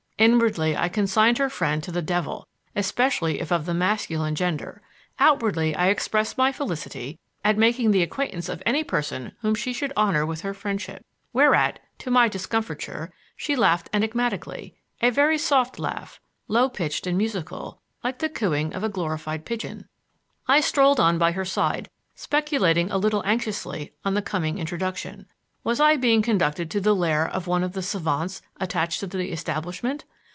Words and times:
Inwardly 0.17 0.77
I 0.77 0.87
consigned 0.87 1.39
her 1.39 1.49
friend 1.49 1.81
to 1.81 1.91
the 1.91 2.03
devil, 2.03 2.47
especially 2.75 3.39
if 3.41 3.51
of 3.51 3.65
the 3.65 3.73
masculine 3.73 4.35
gender; 4.35 4.83
outwardly 5.17 5.75
I 5.75 5.87
expressed 5.87 6.37
my 6.37 6.51
felicity 6.51 7.17
at 7.43 7.57
making 7.57 7.89
the 7.89 8.03
acquaintance 8.03 8.47
of 8.47 8.61
any 8.63 8.83
person 8.83 9.31
whom 9.41 9.55
she 9.55 9.73
should 9.73 9.91
honor 9.97 10.23
with 10.23 10.41
her 10.41 10.53
friendship. 10.53 11.03
Whereat, 11.33 11.79
to 11.97 12.11
my 12.11 12.27
discomfiture, 12.27 13.11
she 13.35 13.55
laughed 13.55 13.89
enigmatically; 13.91 14.75
a 15.01 15.09
very 15.09 15.39
soft 15.39 15.79
laugh, 15.79 16.19
low 16.47 16.69
pitched 16.69 17.07
and 17.07 17.17
musical, 17.17 17.81
like 18.03 18.19
the 18.19 18.29
cooing 18.29 18.75
of 18.75 18.83
a 18.83 18.89
glorified 18.89 19.43
pigeon. 19.43 19.87
I 20.47 20.61
strolled 20.61 20.99
on 20.99 21.17
by 21.17 21.31
her 21.31 21.45
side, 21.45 21.89
speculating 22.13 22.91
a 22.91 22.99
little 22.99 23.23
anxiously 23.25 23.91
on 24.05 24.13
the 24.13 24.21
coming 24.21 24.59
introduction. 24.59 25.25
Was 25.63 25.79
I 25.79 25.95
being 25.95 26.23
conducted 26.23 26.71
to 26.71 26.81
the 26.81 26.95
lair 26.95 27.27
of 27.27 27.45
one 27.45 27.63
of 27.63 27.73
the 27.73 27.83
savants 27.83 28.41
attached 28.59 28.99
to 29.01 29.07
the 29.07 29.31
establishment? 29.31 30.05